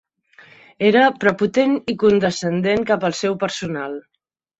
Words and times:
Era 0.85 1.01
prepotent 1.23 1.75
i 1.93 1.95
condescendent 2.03 2.87
cap 2.93 3.05
al 3.11 3.15
seu 3.21 3.37
personal. 3.45 3.95